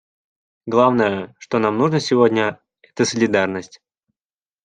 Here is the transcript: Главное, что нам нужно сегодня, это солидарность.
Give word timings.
Главное, 0.65 1.35
что 1.37 1.59
нам 1.59 1.77
нужно 1.77 1.99
сегодня, 1.99 2.59
это 2.81 3.05
солидарность. 3.05 3.83